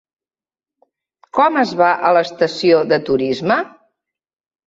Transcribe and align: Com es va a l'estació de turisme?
Com 1.39 1.59
es 1.63 1.73
va 1.81 1.89
a 2.09 2.13
l'estació 2.17 2.79
de 2.93 3.01
turisme? 3.11 3.61